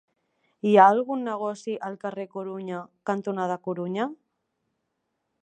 [0.69, 4.09] Hi ha algun negoci al carrer Corunya cantonada Corunya?